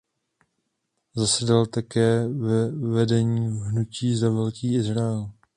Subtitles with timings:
[1.15, 5.31] Zasedal také ve vedení Hnutí za Velký Izrael.